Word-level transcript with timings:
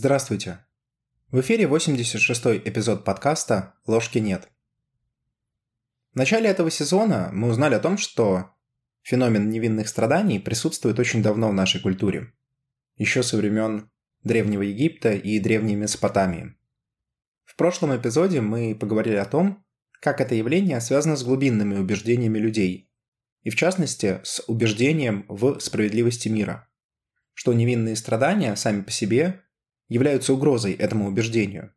Здравствуйте. 0.00 0.64
В 1.32 1.40
эфире 1.40 1.64
86-й 1.64 2.58
эпизод 2.58 3.04
подкаста 3.04 3.74
«Ложки 3.84 4.18
нет». 4.18 4.48
В 6.12 6.16
начале 6.16 6.48
этого 6.48 6.70
сезона 6.70 7.30
мы 7.32 7.48
узнали 7.48 7.74
о 7.74 7.80
том, 7.80 7.98
что 7.98 8.52
феномен 9.02 9.50
невинных 9.50 9.88
страданий 9.88 10.38
присутствует 10.38 11.00
очень 11.00 11.20
давно 11.20 11.48
в 11.48 11.52
нашей 11.52 11.80
культуре. 11.80 12.32
Еще 12.94 13.24
со 13.24 13.36
времен 13.36 13.90
Древнего 14.22 14.62
Египта 14.62 15.14
и 15.14 15.40
Древней 15.40 15.74
Месопотамии. 15.74 16.54
В 17.44 17.56
прошлом 17.56 17.96
эпизоде 17.96 18.40
мы 18.40 18.76
поговорили 18.76 19.16
о 19.16 19.24
том, 19.24 19.66
как 20.00 20.20
это 20.20 20.36
явление 20.36 20.80
связано 20.80 21.16
с 21.16 21.24
глубинными 21.24 21.76
убеждениями 21.76 22.38
людей, 22.38 22.88
и 23.42 23.50
в 23.50 23.56
частности 23.56 24.20
с 24.22 24.44
убеждением 24.46 25.24
в 25.26 25.58
справедливости 25.58 26.28
мира, 26.28 26.70
что 27.34 27.52
невинные 27.52 27.96
страдания 27.96 28.54
сами 28.54 28.82
по 28.82 28.92
себе 28.92 29.42
являются 29.88 30.32
угрозой 30.32 30.74
этому 30.74 31.08
убеждению. 31.08 31.74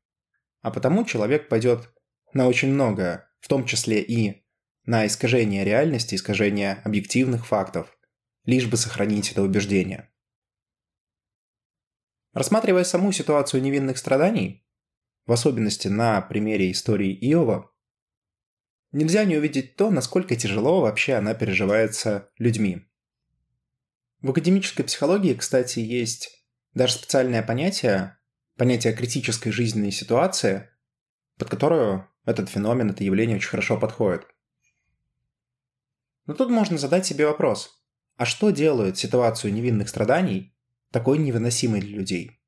А 0.61 0.71
потому 0.71 1.05
человек 1.05 1.49
пойдет 1.49 1.89
на 2.33 2.47
очень 2.47 2.69
многое, 2.69 3.29
в 3.39 3.47
том 3.47 3.65
числе 3.65 4.01
и 4.01 4.45
на 4.85 5.05
искажение 5.05 5.63
реальности, 5.63 6.15
искажение 6.15 6.81
объективных 6.83 7.47
фактов, 7.47 7.97
лишь 8.45 8.67
бы 8.67 8.77
сохранить 8.77 9.31
это 9.31 9.41
убеждение. 9.41 10.11
Рассматривая 12.33 12.83
саму 12.83 13.11
ситуацию 13.11 13.61
невинных 13.61 13.97
страданий, 13.97 14.65
в 15.25 15.31
особенности 15.31 15.87
на 15.87 16.21
примере 16.21 16.71
истории 16.71 17.13
Иова, 17.13 17.71
нельзя 18.91 19.25
не 19.25 19.37
увидеть 19.37 19.75
то, 19.75 19.91
насколько 19.91 20.35
тяжело 20.35 20.81
вообще 20.81 21.13
она 21.13 21.33
переживается 21.33 22.31
людьми. 22.37 22.87
В 24.21 24.29
академической 24.31 24.83
психологии, 24.83 25.33
кстати, 25.33 25.79
есть 25.79 26.40
даже 26.73 26.93
специальное 26.93 27.43
понятие, 27.43 28.17
понятие 28.57 28.93
критической 28.93 29.51
жизненной 29.51 29.91
ситуации, 29.91 30.69
под 31.37 31.49
которую 31.49 32.07
этот 32.25 32.49
феномен, 32.49 32.91
это 32.91 33.03
явление 33.03 33.37
очень 33.37 33.49
хорошо 33.49 33.77
подходит. 33.77 34.25
Но 36.25 36.33
тут 36.33 36.49
можно 36.49 36.77
задать 36.77 37.05
себе 37.05 37.25
вопрос, 37.25 37.81
а 38.15 38.25
что 38.25 38.51
делает 38.51 38.97
ситуацию 38.97 39.53
невинных 39.53 39.89
страданий 39.89 40.55
такой 40.91 41.17
невыносимой 41.17 41.81
для 41.81 41.97
людей? 41.97 42.39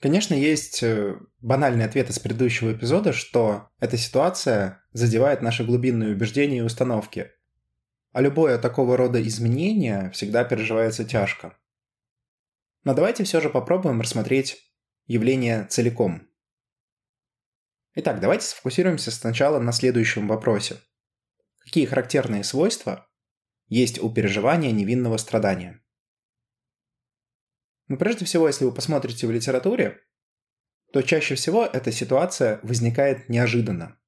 Конечно, 0.00 0.32
есть 0.32 0.82
э, 0.82 1.18
банальный 1.40 1.84
ответ 1.84 2.08
из 2.08 2.18
предыдущего 2.18 2.72
эпизода, 2.72 3.12
что 3.12 3.68
эта 3.80 3.98
ситуация 3.98 4.82
задевает 4.94 5.42
наши 5.42 5.62
глубинные 5.62 6.14
убеждения 6.14 6.58
и 6.58 6.62
установки. 6.62 7.30
А 8.12 8.22
любое 8.22 8.56
такого 8.56 8.96
рода 8.96 9.22
изменение 9.22 10.10
всегда 10.12 10.42
переживается 10.44 11.04
тяжко. 11.04 11.54
Но 12.84 12.94
давайте 12.94 13.24
все 13.24 13.40
же 13.40 13.50
попробуем 13.50 14.00
рассмотреть 14.00 14.56
явление 15.06 15.64
целиком. 15.66 16.28
Итак, 17.94 18.20
давайте 18.20 18.46
сфокусируемся 18.46 19.10
сначала 19.10 19.58
на 19.58 19.72
следующем 19.72 20.28
вопросе. 20.28 20.80
Какие 21.58 21.86
характерные 21.86 22.44
свойства 22.44 23.08
есть 23.66 23.98
у 23.98 24.12
переживания 24.12 24.70
невинного 24.70 25.16
страдания? 25.16 25.82
Но 27.88 27.94
ну, 27.94 27.98
прежде 27.98 28.24
всего, 28.24 28.46
если 28.46 28.64
вы 28.64 28.72
посмотрите 28.72 29.26
в 29.26 29.32
литературе, 29.32 30.00
то 30.92 31.02
чаще 31.02 31.34
всего 31.34 31.64
эта 31.66 31.90
ситуация 31.90 32.60
возникает 32.62 33.28
неожиданно. 33.28 34.00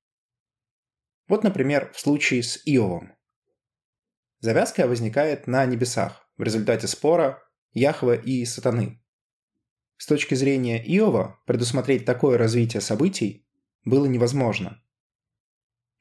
Вот, 1.27 1.43
например, 1.43 1.93
в 1.93 1.99
случае 1.99 2.45
с 2.45 2.63
Иовом. 2.65 3.17
Завязка 4.39 4.87
возникает 4.87 5.47
на 5.47 5.67
небесах 5.67 6.29
в 6.37 6.43
результате 6.43 6.87
спора 6.87 7.43
Яхве 7.73 8.21
и 8.21 8.45
Сатаны. 8.45 9.03
С 9.97 10.07
точки 10.07 10.35
зрения 10.35 10.83
Иова, 10.85 11.41
предусмотреть 11.47 12.05
такое 12.05 12.37
развитие 12.37 12.81
событий 12.81 13.47
было 13.85 14.07
невозможно. 14.07 14.83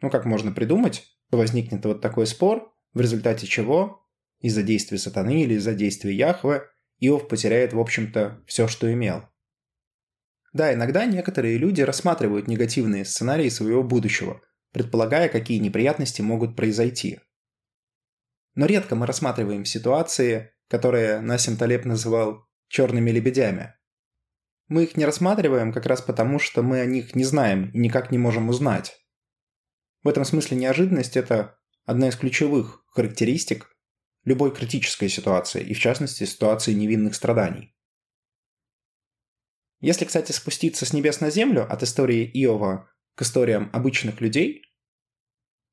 Ну 0.01 0.09
как 0.09 0.25
можно 0.25 0.51
придумать, 0.51 1.07
что 1.27 1.37
возникнет 1.37 1.85
вот 1.85 2.01
такой 2.01 2.27
спор, 2.27 2.75
в 2.93 2.99
результате 2.99 3.47
чего 3.47 4.05
из-за 4.39 4.63
действия 4.63 4.97
Сатаны 4.97 5.43
или 5.43 5.53
из-за 5.53 5.73
действия 5.73 6.13
Яхве 6.13 6.63
Иов 6.99 7.27
потеряет, 7.27 7.73
в 7.73 7.79
общем-то, 7.79 8.43
все, 8.47 8.67
что 8.67 8.91
имел. 8.91 9.27
Да, 10.53 10.73
иногда 10.73 11.05
некоторые 11.05 11.57
люди 11.57 11.81
рассматривают 11.81 12.47
негативные 12.47 13.05
сценарии 13.05 13.49
своего 13.49 13.81
будущего, 13.83 14.41
предполагая, 14.73 15.29
какие 15.29 15.59
неприятности 15.59 16.21
могут 16.21 16.55
произойти. 16.55 17.19
Но 18.55 18.65
редко 18.65 18.95
мы 18.95 19.05
рассматриваем 19.05 19.63
ситуации, 19.63 20.51
которые 20.71 21.19
Насим 21.19 21.57
Талеб 21.57 21.83
называл 21.83 22.47
«черными 22.69 23.11
лебедями». 23.11 23.75
Мы 24.69 24.85
их 24.85 24.95
не 24.95 25.03
рассматриваем 25.03 25.73
как 25.73 25.85
раз 25.85 26.01
потому, 26.01 26.39
что 26.39 26.63
мы 26.63 26.79
о 26.79 26.85
них 26.85 27.13
не 27.13 27.25
знаем 27.25 27.71
и 27.71 27.77
никак 27.77 28.09
не 28.09 28.17
можем 28.17 28.47
узнать. 28.47 28.97
В 30.01 30.07
этом 30.07 30.23
смысле 30.23 30.55
неожиданность– 30.55 31.17
это 31.17 31.59
одна 31.83 32.07
из 32.07 32.15
ключевых 32.15 32.85
характеристик 32.87 33.67
любой 34.23 34.55
критической 34.55 35.09
ситуации, 35.09 35.61
и 35.61 35.73
в 35.73 35.79
частности 35.79 36.23
ситуации 36.23 36.71
невинных 36.71 37.15
страданий. 37.15 37.75
Если, 39.81 40.05
кстати, 40.05 40.31
спуститься 40.31 40.85
с 40.85 40.93
небес 40.93 41.19
на 41.19 41.31
землю 41.31 41.69
от 41.69 41.83
истории 41.83 42.23
Иова 42.33 42.89
к 43.15 43.23
историям 43.23 43.69
обычных 43.73 44.21
людей, 44.21 44.61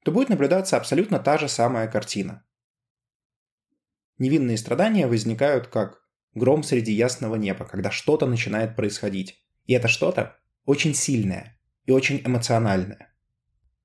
то 0.02 0.10
будет 0.10 0.28
наблюдаться 0.28 0.76
абсолютно 0.76 1.20
та 1.20 1.38
же 1.38 1.48
самая 1.48 1.86
картина. 1.86 2.47
Невинные 4.18 4.58
страдания 4.58 5.06
возникают 5.06 5.68
как 5.68 6.00
гром 6.34 6.62
среди 6.62 6.92
ясного 6.92 7.36
неба, 7.36 7.64
когда 7.64 7.90
что-то 7.90 8.26
начинает 8.26 8.76
происходить. 8.76 9.38
И 9.66 9.72
это 9.72 9.88
что-то 9.88 10.36
очень 10.64 10.94
сильное 10.94 11.58
и 11.84 11.92
очень 11.92 12.20
эмоциональное. 12.24 13.14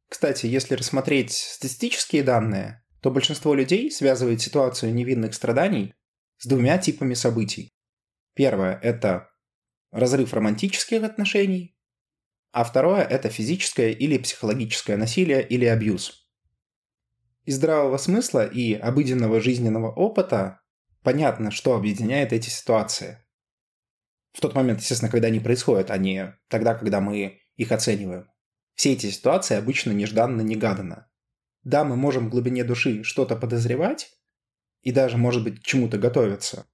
Кстати, 0.09 0.45
если 0.45 0.75
рассмотреть 0.75 1.33
статистические 1.33 2.23
данные, 2.23 2.83
то 3.01 3.11
большинство 3.11 3.53
людей 3.53 3.91
связывает 3.91 4.41
ситуацию 4.41 4.93
невинных 4.93 5.33
страданий 5.33 5.93
с 6.38 6.47
двумя 6.47 6.77
типами 6.77 7.13
событий. 7.13 7.73
Первое– 8.33 8.79
это 8.83 9.29
разрыв 9.91 10.33
романтических 10.33 11.03
отношений, 11.03 11.77
а 12.51 12.63
второе– 12.63 13.03
это 13.09 13.29
физическое 13.29 13.91
или 13.91 14.17
психологическое 14.17 14.97
насилие 14.97 15.45
или 15.47 15.66
абьюз– 15.66 16.19
из 17.45 17.55
здравого 17.55 17.97
смысла 17.97 18.45
и 18.45 18.73
обыденного 18.73 19.41
жизненного 19.41 19.91
опыта 19.91 20.61
понятно, 21.01 21.51
что 21.51 21.75
объединяет 21.75 22.31
эти 22.33 22.49
ситуации. 22.49 23.19
В 24.31 24.41
тот 24.41 24.55
момент, 24.55 24.79
естественно, 24.79 25.11
когда 25.11 25.27
они 25.27 25.39
происходят, 25.39 25.91
а 25.91 25.97
не 25.97 26.35
тогда, 26.47 26.73
когда 26.73 27.01
мы 27.01 27.39
их 27.55 27.71
оцениваем. 27.71 28.27
Все 28.73 28.93
эти 28.93 29.09
ситуации 29.11 29.55
обычно 29.55 29.91
нежданно-негаданно. 29.91 31.09
Да, 31.63 31.83
мы 31.83 31.95
можем 31.95 32.27
в 32.27 32.31
глубине 32.31 32.63
души 32.63 33.03
что-то 33.03 33.35
подозревать 33.35 34.11
и 34.81 34.91
даже, 34.91 35.17
может 35.17 35.43
быть, 35.43 35.63
чему-то 35.63 35.97
готовиться. 35.97 36.65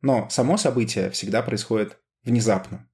Но 0.00 0.28
само 0.30 0.56
событие 0.56 1.10
всегда 1.10 1.42
происходит 1.42 2.02
внезапно. 2.22 2.90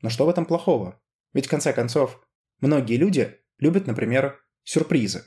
Но 0.00 0.10
что 0.10 0.26
в 0.26 0.28
этом 0.28 0.44
плохого? 0.44 1.00
Ведь 1.32 1.46
в 1.46 1.50
конце 1.50 1.72
концов, 1.72 2.20
многие 2.60 2.96
люди 2.96 3.38
любят, 3.58 3.86
например, 3.86 4.41
сюрпризы. 4.64 5.24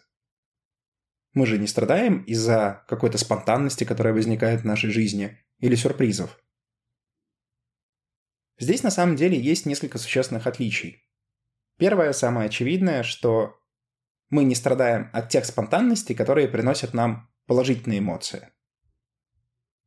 Мы 1.33 1.45
же 1.45 1.57
не 1.57 1.67
страдаем 1.67 2.23
из-за 2.23 2.85
какой-то 2.87 3.17
спонтанности, 3.17 3.83
которая 3.83 4.13
возникает 4.13 4.61
в 4.61 4.65
нашей 4.65 4.89
жизни, 4.89 5.37
или 5.59 5.75
сюрпризов. 5.75 6.39
Здесь 8.57 8.83
на 8.83 8.91
самом 8.91 9.15
деле 9.15 9.39
есть 9.39 9.65
несколько 9.65 9.97
существенных 9.97 10.47
отличий. 10.47 11.03
Первое, 11.77 12.13
самое 12.13 12.47
очевидное, 12.47 13.03
что 13.03 13.59
мы 14.29 14.45
не 14.45 14.55
страдаем 14.55 15.09
от 15.13 15.29
тех 15.29 15.45
спонтанностей, 15.45 16.15
которые 16.15 16.47
приносят 16.47 16.93
нам 16.93 17.29
положительные 17.47 17.99
эмоции. 17.99 18.49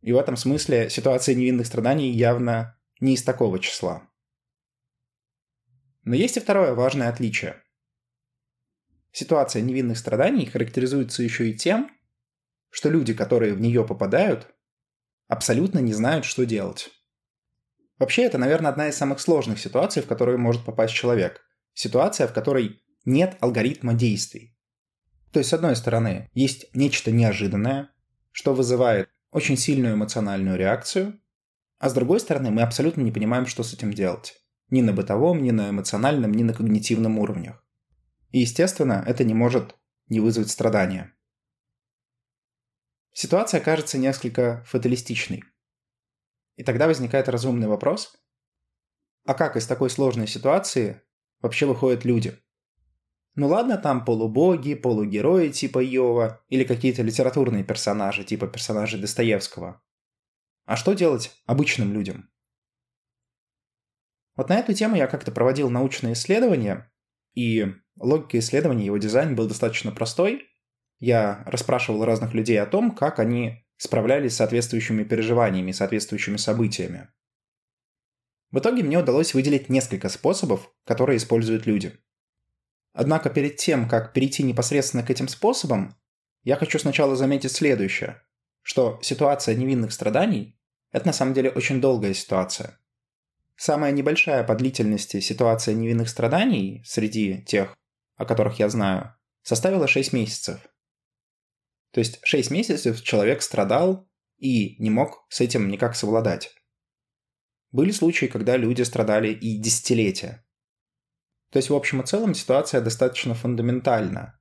И 0.00 0.12
в 0.12 0.16
этом 0.16 0.36
смысле 0.36 0.90
ситуация 0.90 1.34
невинных 1.34 1.66
страданий 1.66 2.10
явно 2.10 2.78
не 3.00 3.14
из 3.14 3.22
такого 3.22 3.58
числа. 3.58 4.08
Но 6.04 6.14
есть 6.14 6.36
и 6.36 6.40
второе 6.40 6.74
важное 6.74 7.08
отличие. 7.08 7.62
Ситуация 9.12 9.62
невинных 9.62 9.98
страданий 9.98 10.46
характеризуется 10.46 11.22
еще 11.22 11.50
и 11.50 11.56
тем, 11.56 11.90
что 12.70 12.90
люди, 12.90 13.14
которые 13.14 13.54
в 13.54 13.60
нее 13.60 13.84
попадают, 13.84 14.48
абсолютно 15.26 15.78
не 15.78 15.92
знают, 15.92 16.24
что 16.24 16.44
делать. 16.46 16.90
Вообще, 17.98 18.22
это, 18.22 18.38
наверное, 18.38 18.70
одна 18.70 18.88
из 18.88 18.96
самых 18.96 19.20
сложных 19.20 19.58
ситуаций, 19.58 20.02
в 20.02 20.06
которую 20.06 20.38
может 20.38 20.64
попасть 20.64 20.94
человек. 20.94 21.40
Ситуация, 21.74 22.28
в 22.28 22.32
которой 22.32 22.80
нет 23.04 23.36
алгоритма 23.40 23.94
действий. 23.94 24.56
То 25.32 25.40
есть, 25.40 25.50
с 25.50 25.52
одной 25.52 25.76
стороны, 25.76 26.28
есть 26.32 26.74
нечто 26.74 27.10
неожиданное, 27.10 27.90
что 28.32 28.54
вызывает 28.54 29.08
очень 29.30 29.56
сильную 29.56 29.94
эмоциональную 29.94 30.56
реакцию, 30.56 31.20
а 31.78 31.88
с 31.88 31.92
другой 31.94 32.20
стороны, 32.20 32.50
мы 32.50 32.62
абсолютно 32.62 33.02
не 33.02 33.12
понимаем, 33.12 33.46
что 33.46 33.62
с 33.62 33.72
этим 33.72 33.92
делать. 33.92 34.34
Ни 34.70 34.82
на 34.82 34.92
бытовом, 34.92 35.42
ни 35.42 35.50
на 35.50 35.70
эмоциональном, 35.70 36.32
ни 36.32 36.42
на 36.42 36.52
когнитивном 36.52 37.18
уровнях. 37.18 37.64
И, 38.30 38.40
естественно, 38.40 39.02
это 39.06 39.24
не 39.24 39.34
может 39.34 39.76
не 40.08 40.20
вызвать 40.20 40.50
страдания. 40.50 41.14
Ситуация 43.12 43.60
кажется 43.60 43.98
несколько 43.98 44.62
фаталистичной. 44.64 45.42
И 46.56 46.62
тогда 46.62 46.86
возникает 46.86 47.28
разумный 47.28 47.68
вопрос, 47.68 48.16
а 49.24 49.34
как 49.34 49.56
из 49.56 49.66
такой 49.66 49.90
сложной 49.90 50.26
ситуации 50.26 51.02
вообще 51.40 51.66
выходят 51.66 52.04
люди? 52.04 52.38
Ну 53.34 53.46
ладно, 53.46 53.76
там 53.78 54.04
полубоги, 54.04 54.74
полугерои 54.74 55.50
типа 55.50 55.80
Йова 55.80 56.44
или 56.48 56.64
какие-то 56.64 57.02
литературные 57.02 57.62
персонажи 57.62 58.24
типа 58.24 58.48
персонажей 58.48 59.00
Достоевского. 59.00 59.82
А 60.64 60.76
что 60.76 60.92
делать 60.94 61.32
обычным 61.46 61.92
людям? 61.92 62.30
Вот 64.34 64.48
на 64.48 64.58
эту 64.58 64.72
тему 64.74 64.96
я 64.96 65.06
как-то 65.06 65.30
проводил 65.30 65.70
научные 65.70 66.14
исследования, 66.14 66.92
и 67.38 67.72
логика 68.00 68.40
исследования, 68.40 68.86
его 68.86 68.98
дизайн 68.98 69.36
был 69.36 69.46
достаточно 69.46 69.92
простой. 69.92 70.48
Я 70.98 71.44
расспрашивал 71.46 72.04
разных 72.04 72.34
людей 72.34 72.60
о 72.60 72.66
том, 72.66 72.90
как 72.90 73.20
они 73.20 73.64
справлялись 73.76 74.32
с 74.32 74.38
соответствующими 74.38 75.04
переживаниями, 75.04 75.70
соответствующими 75.70 76.36
событиями. 76.36 77.10
В 78.50 78.58
итоге 78.58 78.82
мне 78.82 78.98
удалось 78.98 79.34
выделить 79.34 79.68
несколько 79.68 80.08
способов, 80.08 80.68
которые 80.84 81.18
используют 81.18 81.64
люди. 81.64 81.96
Однако 82.92 83.30
перед 83.30 83.54
тем, 83.54 83.88
как 83.88 84.12
перейти 84.12 84.42
непосредственно 84.42 85.04
к 85.04 85.10
этим 85.10 85.28
способам, 85.28 85.94
я 86.42 86.56
хочу 86.56 86.80
сначала 86.80 87.14
заметить 87.14 87.52
следующее, 87.52 88.20
что 88.62 88.98
ситуация 89.00 89.54
невинных 89.54 89.92
страданий– 89.92 90.58
это 90.90 91.06
на 91.06 91.12
самом 91.12 91.34
деле 91.34 91.50
очень 91.50 91.80
долгая 91.80 92.14
ситуация. 92.14 92.80
Самая 93.58 93.92
небольшая 93.92 94.42
по 94.44 94.54
длительности 94.54 95.20
ситуация 95.20 95.74
невинных 95.74 96.08
страданий 96.08 96.82
среди 96.86 97.42
тех, 97.42 97.76
о 98.16 98.24
которых 98.24 98.58
я 98.58 98.70
знаю, 98.70 99.14
составила 99.42 99.86
6 99.86 100.14
месяцев– 100.14 100.66
то 101.90 102.00
есть 102.00 102.20
6 102.22 102.50
месяцев 102.50 103.02
человек 103.02 103.42
страдал 103.42 104.08
и 104.36 104.80
не 104.82 104.90
мог 104.90 105.26
с 105.30 105.40
этим 105.40 105.68
никак 105.68 105.96
совладать. 105.96 106.54
Были 107.72 107.90
случаи, 107.90 108.26
когда 108.26 108.56
люди 108.56 108.82
страдали 108.82 109.32
и 109.32 109.58
десятилетия. 109.58 110.44
То 111.50 111.58
есть 111.58 111.70
в 111.70 111.74
общем 111.74 112.00
и 112.00 112.06
целом 112.06 112.34
ситуация 112.34 112.80
достаточно 112.80 113.34
фундаментальна, 113.34 114.38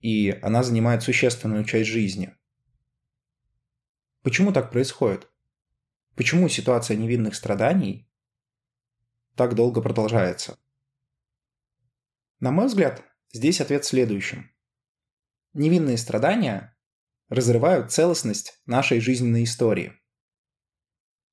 и 0.00 0.30
она 0.42 0.62
занимает 0.62 1.02
существенную 1.02 1.64
часть 1.64 1.88
жизни. 1.88 2.34
Почему 4.22 4.52
так 4.52 4.70
происходит? 4.70 5.28
Почему 6.16 6.48
ситуация 6.48 6.96
невинных 6.96 7.36
страданий 7.36 8.07
так 9.38 9.54
долго 9.54 9.80
продолжается? 9.80 10.58
На 12.40 12.50
мой 12.50 12.66
взгляд, 12.66 13.02
здесь 13.32 13.62
ответ 13.62 13.84
в 13.84 13.88
следующем 13.88 14.50
невинные 15.54 15.98
страдания 15.98 16.76
разрывают 17.28 17.92
целостность 17.92 18.60
нашей 18.66 19.00
жизненной 19.00 19.44
истории. 19.44 19.92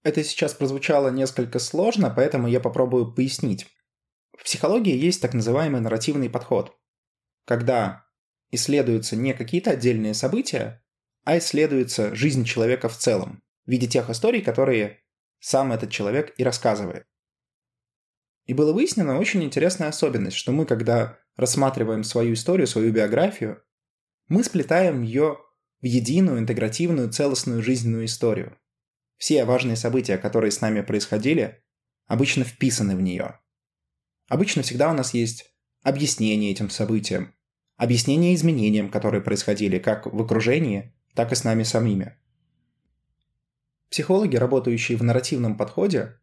Это 0.04 0.24
сейчас 0.24 0.54
прозвучало 0.54 1.10
несколько 1.10 1.60
сложно, 1.60 2.12
поэтому 2.16 2.48
я 2.48 2.60
попробую 2.60 3.14
пояснить. 3.14 3.68
В 4.38 4.44
психологии 4.44 4.96
есть 4.96 5.22
так 5.22 5.34
называемый 5.34 5.82
нарративный 5.82 6.30
подход, 6.30 6.78
когда 7.46 8.06
исследуются 8.52 9.16
не 9.16 9.34
какие-то 9.34 9.72
отдельные 9.72 10.14
события, 10.14 10.84
а 11.24 11.38
исследуется 11.38 12.14
жизнь 12.14 12.46
человека 12.46 12.90
в 12.90 12.98
целом, 12.98 13.42
в 13.66 13.72
виде 13.72 13.88
тех 13.88 14.10
историй, 14.10 14.42
которые 14.42 15.00
сам 15.40 15.72
этот 15.72 15.92
человек 15.92 16.34
и 16.38 16.44
рассказывает. 16.44 17.08
И 18.46 18.54
было 18.54 18.74
выяснено 18.74 19.18
очень 19.18 19.44
интересная 19.44 19.90
особенность, 19.90 20.38
что 20.38 20.52
мы, 20.52 20.66
когда 20.66 21.18
рассматриваем 21.36 22.04
свою 22.04 22.34
историю, 22.34 22.68
свою 22.68 22.92
биографию, 22.92 23.64
мы 24.28 24.44
сплетаем 24.44 25.02
ее 25.02 25.38
в 25.82 25.86
единую, 25.86 26.40
интегративную, 26.40 27.12
целостную 27.12 27.62
жизненную 27.64 28.06
историю. 28.06 28.58
Все 29.18 29.46
важные 29.46 29.76
события, 29.76 30.18
которые 30.18 30.52
с 30.52 30.62
нами 30.62 30.82
происходили, 30.82 31.64
обычно 32.06 32.44
вписаны 32.44 32.96
в 32.96 33.02
нее. 33.02 33.40
Обычно 34.28 34.62
всегда 34.62 34.90
у 34.92 34.94
нас 34.94 35.14
есть 35.14 35.54
объяснение 35.84 36.52
этим 36.52 36.70
событиям, 36.70 37.34
объяснение 37.78 38.34
изменениям, 38.36 38.90
которые 38.90 39.22
происходили 39.22 39.80
как 39.80 40.06
в 40.06 40.22
окружении, 40.22 40.96
так 41.14 41.32
и 41.32 41.36
с 41.36 41.44
нами 41.44 41.64
самими. 41.64 42.18
Психологи, 43.90 44.36
работающие 44.36 44.98
в 44.98 45.04
нарративном 45.04 45.58
подходе, 45.58 46.20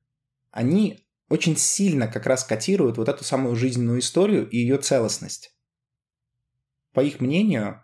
они 0.50 1.06
очень 1.32 1.56
сильно 1.56 2.08
как 2.08 2.26
раз 2.26 2.44
котируют 2.44 2.98
вот 2.98 3.08
эту 3.08 3.24
самую 3.24 3.56
жизненную 3.56 4.00
историю 4.00 4.46
и 4.50 4.58
ее 4.58 4.76
целостность. 4.76 5.56
По 6.92 7.00
их 7.00 7.20
мнению, 7.20 7.82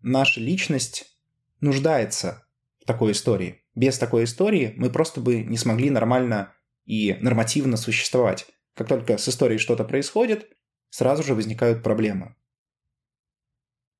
наша 0.00 0.40
личность 0.40 1.14
нуждается 1.60 2.48
в 2.80 2.86
такой 2.86 3.12
истории. 3.12 3.62
Без 3.74 3.98
такой 3.98 4.24
истории 4.24 4.72
мы 4.78 4.88
просто 4.88 5.20
бы 5.20 5.42
не 5.42 5.58
смогли 5.58 5.90
нормально 5.90 6.54
и 6.86 7.18
нормативно 7.20 7.76
существовать. 7.76 8.46
Как 8.72 8.88
только 8.88 9.18
с 9.18 9.28
историей 9.28 9.58
что-то 9.58 9.84
происходит, 9.84 10.50
сразу 10.88 11.22
же 11.22 11.34
возникают 11.34 11.82
проблемы. 11.82 12.34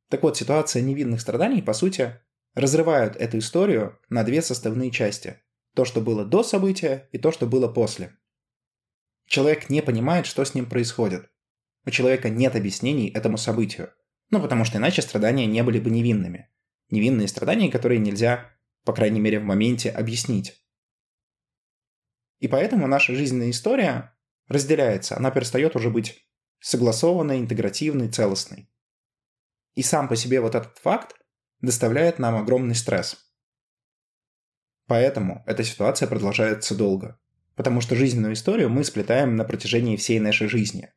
Так 0.09 0.23
вот, 0.23 0.39
ситуация 0.39 0.81
невинных 0.81 1.21
страданий, 1.21 1.61
по 1.61 1.75
сути, 1.75 2.19
разрывают 2.55 3.15
эту 3.17 3.37
историю 3.41 4.01
на 4.09 4.25
две 4.25 4.41
составные 4.41 4.91
части. 4.91 5.43
То, 5.75 5.85
что 5.85 6.01
было 6.01 6.25
до 6.25 6.43
события, 6.43 7.11
и 7.13 7.19
то, 7.19 7.31
что 7.31 7.47
было 7.47 7.69
после. 7.69 8.17
Человек 9.27 9.71
не 9.71 9.83
понимает, 9.83 10.27
что 10.27 10.45
с 10.45 10.55
ним 10.55 10.67
происходит. 10.67 11.31
У 11.87 11.91
человека 11.91 12.29
нет 12.29 12.57
объяснений 12.57 13.09
этому 13.09 13.37
событию. 13.37 13.93
Ну, 14.31 14.41
потому 14.41 14.65
что 14.65 14.79
иначе 14.79 15.03
страдания 15.03 15.47
не 15.47 15.63
были 15.63 15.79
бы 15.79 15.91
невинными. 15.91 16.51
Невинные 16.91 17.29
страдания, 17.29 17.71
которые 17.71 17.99
нельзя, 17.99 18.51
по 18.85 18.93
крайней 18.93 19.21
мере, 19.21 19.41
в 19.41 19.45
моменте 19.45 19.91
объяснить. 19.91 20.65
И 22.41 22.49
поэтому 22.49 22.87
наша 22.87 23.15
жизненная 23.15 23.51
история 23.51 24.17
разделяется, 24.49 25.17
она 25.17 25.31
перестает 25.31 25.77
уже 25.77 25.91
быть 25.91 26.29
согласованной, 26.61 27.39
интегративной, 27.39 28.09
целостной. 28.11 28.71
И 29.75 29.83
сам 29.83 30.09
по 30.09 30.17
себе 30.17 30.41
вот 30.41 30.55
этот 30.55 30.79
факт 30.79 31.17
доставляет 31.61 32.19
нам 32.19 32.37
огромный 32.37 32.75
стресс. 32.75 33.17
Поэтому 34.87 35.43
эта 35.47 35.65
ситуация 35.65 36.09
продолжается 36.09 36.75
долго. 36.75 37.21
Потому 37.57 37.81
что 37.81 37.95
жизненную 37.95 38.35
историю 38.35 38.69
мы 38.69 38.85
сплетаем 38.85 39.37
на 39.37 39.45
протяжении 39.45 39.97
всей 39.97 40.19
нашей 40.19 40.49
жизни. 40.49 40.93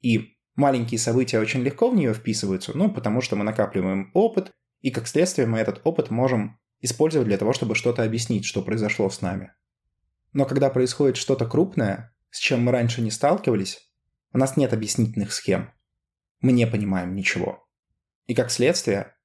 И 0.00 0.34
Маленькие 0.56 1.00
события 1.00 1.40
очень 1.40 1.62
легко 1.62 1.90
в 1.90 1.96
нее 1.96 2.14
вписываются, 2.14 2.76
ну, 2.76 2.88
потому 2.88 3.20
что 3.20 3.34
мы 3.34 3.44
накапливаем 3.44 4.10
опыт, 4.14 4.52
и 4.82 4.90
как 4.90 5.08
следствие 5.08 5.48
мы 5.48 5.58
этот 5.58 5.80
опыт 5.84 6.10
можем 6.10 6.60
использовать 6.80 7.26
для 7.26 7.38
того, 7.38 7.52
чтобы 7.52 7.74
что-то 7.74 8.04
объяснить, 8.04 8.44
что 8.44 8.62
произошло 8.62 9.10
с 9.10 9.20
нами. 9.20 9.52
Но 10.32 10.44
когда 10.44 10.70
происходит 10.70 11.16
что-то 11.16 11.46
крупное, 11.46 12.14
с 12.30 12.38
чем 12.38 12.62
мы 12.62 12.70
раньше 12.70 13.02
не 13.02 13.10
сталкивались, 13.10 13.90
у 14.32 14.38
нас 14.38 14.56
нет 14.56 14.72
объяснительных 14.72 15.32
схем. 15.32 15.72
Мы 16.40 16.52
не 16.52 16.66
понимаем 16.66 17.16
ничего. 17.16 17.66
И 18.26 18.34
как 18.34 18.50
следствие, 18.50 19.16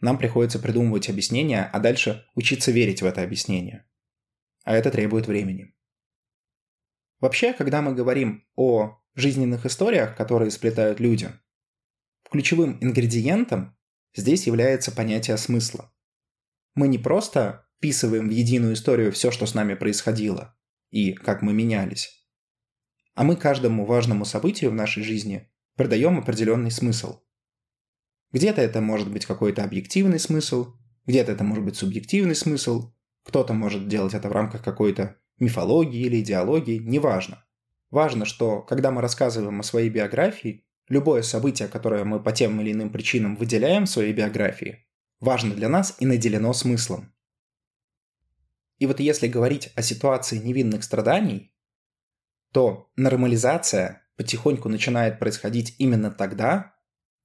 нам 0.00 0.16
приходится 0.18 0.58
придумывать 0.58 1.08
объяснения, 1.08 1.68
а 1.72 1.80
дальше 1.80 2.24
учиться 2.34 2.70
верить 2.70 3.02
в 3.02 3.06
это 3.06 3.22
объяснение. 3.22 3.84
А 4.64 4.74
это 4.74 4.90
требует 4.90 5.26
времени. 5.26 5.74
Вообще, 7.20 7.52
когда 7.52 7.82
мы 7.82 7.94
говорим 7.94 8.46
о 8.56 9.00
жизненных 9.14 9.66
историях, 9.66 10.16
которые 10.16 10.50
сплетают 10.50 11.00
люди, 11.00 11.30
ключевым 12.30 12.78
ингредиентом 12.80 13.76
здесь 14.14 14.46
является 14.46 14.90
понятие 14.90 15.36
смысла. 15.36 15.92
Мы 16.74 16.88
не 16.88 16.98
просто 16.98 17.68
вписываем 17.76 18.28
в 18.28 18.32
единую 18.32 18.74
историю 18.74 19.12
все, 19.12 19.30
что 19.30 19.46
с 19.46 19.54
нами 19.54 19.74
происходило, 19.74 20.56
и 20.90 21.12
как 21.12 21.42
мы 21.42 21.52
менялись, 21.52 22.26
а 23.14 23.24
мы 23.24 23.36
каждому 23.36 23.84
важному 23.84 24.24
событию 24.24 24.70
в 24.70 24.74
нашей 24.74 25.02
жизни 25.02 25.50
придаем 25.76 26.18
определенный 26.18 26.70
смысл. 26.70 27.20
Где-то 28.32 28.62
это 28.62 28.80
может 28.80 29.10
быть 29.10 29.26
какой-то 29.26 29.64
объективный 29.64 30.18
смысл, 30.18 30.74
где-то 31.06 31.32
это 31.32 31.44
может 31.44 31.64
быть 31.64 31.76
субъективный 31.76 32.34
смысл, 32.34 32.94
кто-то 33.24 33.52
может 33.52 33.88
делать 33.88 34.14
это 34.14 34.28
в 34.28 34.32
рамках 34.32 34.62
какой-то 34.62 35.16
мифологии 35.38 36.00
или 36.00 36.20
идеологии, 36.20 36.78
неважно. 36.78 37.44
Важно, 37.90 38.24
что 38.24 38.62
когда 38.62 38.90
мы 38.90 39.02
рассказываем 39.02 39.60
о 39.60 39.62
своей 39.64 39.90
биографии, 39.90 40.64
любое 40.88 41.22
событие, 41.22 41.68
которое 41.68 42.04
мы 42.04 42.22
по 42.22 42.32
тем 42.32 42.60
или 42.60 42.72
иным 42.72 42.90
причинам 42.90 43.36
выделяем 43.36 43.84
в 43.84 43.90
своей 43.90 44.12
биографии, 44.12 44.86
важно 45.20 45.54
для 45.54 45.68
нас 45.68 45.96
и 46.00 46.06
наделено 46.06 46.52
смыслом. 46.52 47.12
И 48.78 48.86
вот 48.86 48.98
если 48.98 49.28
говорить 49.28 49.70
о 49.76 49.82
ситуации 49.82 50.38
невинных 50.38 50.82
страданий, 50.82 51.54
то 52.52 52.90
нормализация 52.96 54.02
потихоньку 54.16 54.68
начинает 54.68 55.18
происходить 55.18 55.76
именно 55.78 56.10
тогда, 56.10 56.74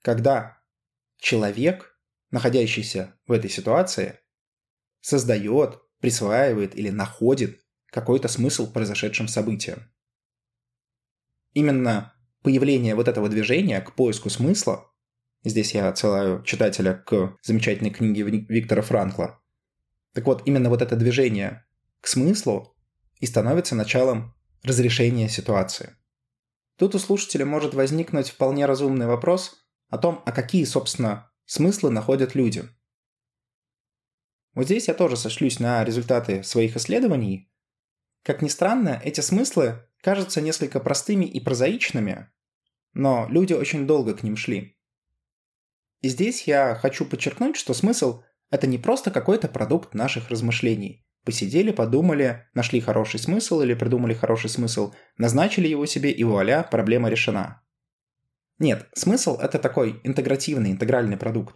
когда 0.02 0.60
человек, 1.18 1.98
находящийся 2.32 3.16
в 3.26 3.32
этой 3.32 3.50
ситуации, 3.50 4.20
создает, 5.02 5.82
присваивает 6.00 6.76
или 6.76 6.90
находит 6.90 7.62
какой-то 7.88 8.28
смысл 8.28 8.72
произошедшим 8.72 9.28
событиям 9.28 9.90
именно 11.58 12.14
появление 12.44 12.94
вот 12.94 13.08
этого 13.08 13.30
движения 13.30 13.82
к 13.82 13.96
поиску 13.96 14.30
смысла, 14.30 14.92
здесь 15.44 15.74
я 15.74 15.90
отсылаю 15.90 16.44
читателя 16.44 16.94
к 16.94 17.36
замечательной 17.42 17.90
книге 17.90 18.22
Виктора 18.22 18.84
Франкла, 18.84 19.42
так 20.14 20.26
вот, 20.28 20.44
именно 20.46 20.70
вот 20.70 20.84
это 20.84 20.96
движение 20.96 21.66
к 22.00 22.08
смыслу 22.08 22.76
и 23.20 23.26
становится 23.26 23.74
началом 23.74 24.36
разрешения 24.64 25.30
ситуации. 25.30 25.96
Тут 26.76 26.94
у 26.94 27.00
слушателя 27.00 27.46
может 27.46 27.74
возникнуть 27.74 28.30
вполне 28.30 28.68
разумный 28.68 29.08
вопрос 29.08 29.56
о 29.90 29.98
том, 29.98 30.22
а 30.28 30.32
какие, 30.32 30.64
собственно, 30.64 31.32
смыслы 31.46 31.90
находят 31.90 32.36
люди. 32.36 32.70
Вот 34.58 34.66
здесь 34.66 34.88
я 34.88 34.96
тоже 34.96 35.18
сошлюсь 35.18 35.60
на 35.60 35.84
результаты 35.84 36.42
своих 36.42 36.76
исследований. 36.78 37.54
Как 38.24 38.42
ни 38.42 38.48
странно, 38.48 39.00
эти 39.04 39.22
смыслы 39.22 39.88
кажутся 40.02 40.42
несколько 40.42 40.80
простыми 40.80 41.26
и 41.26 41.40
прозаичными, 41.40 42.32
но 42.94 43.28
люди 43.30 43.54
очень 43.54 43.86
долго 43.86 44.16
к 44.16 44.24
ним 44.24 44.36
шли. 44.36 44.76
И 46.02 46.08
здесь 46.10 46.48
я 46.48 46.74
хочу 46.74 47.06
подчеркнуть, 47.06 47.56
что 47.56 47.76
смысл– 47.76 48.24
это 48.50 48.66
не 48.66 48.80
просто 48.80 49.12
какой-то 49.12 49.48
продукт 49.48 49.94
наших 49.94 50.32
размышлений. 50.32 51.06
Посидели, 51.24 51.72
подумали, 51.72 52.48
нашли 52.56 52.82
хороший 52.82 53.20
смысл 53.20 53.62
или 53.62 53.76
придумали 53.76 54.16
хороший 54.16 54.50
смысл, 54.50 54.92
назначили 55.20 55.68
его 55.68 55.86
себе 55.86 56.10
и 56.10 56.24
вуаля, 56.24 56.64
проблема 56.64 57.10
решена. 57.10 57.62
Нет, 58.58 58.90
смысл– 58.96 59.38
это 59.40 59.60
такой 59.60 60.02
интегративный, 60.04 60.72
интегральный 60.72 61.18
продукт. 61.18 61.56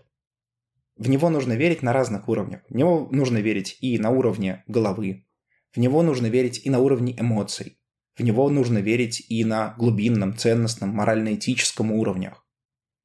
В 1.02 1.10
него 1.10 1.32
нужно 1.32 1.54
верить 1.54 1.82
на 1.82 1.94
разных 1.94 2.30
уровнях. 2.30 2.62
В 2.70 2.76
него 2.76 3.10
нужно 3.10 3.40
верить 3.40 3.76
и 3.82 3.98
на 3.98 4.12
уровне 4.12 4.64
головы, 4.68 5.26
в 5.74 5.80
него 5.80 6.04
нужно 6.04 6.28
верить 6.28 6.62
и 6.64 6.70
на 6.70 6.78
уровне 6.78 7.20
эмоций, 7.20 7.80
в 8.14 8.22
него 8.22 8.48
нужно 8.52 8.78
верить 8.78 9.26
и 9.28 9.44
на 9.44 9.74
глубинном, 9.80 10.38
ценностном, 10.38 10.92
морально-этическом 10.92 11.92
уровнях. 11.92 12.46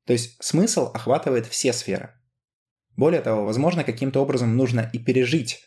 То 0.05 0.13
есть 0.13 0.37
смысл 0.45 0.91
охватывает 0.93 1.47
все 1.47 1.73
сферы. 1.73 2.11
Более 2.99 3.23
того, 3.23 3.47
возможно, 3.47 3.83
каким-то 3.83 4.21
образом 4.21 4.59
нужно 4.59 4.91
и 4.93 4.99
пережить, 4.99 5.63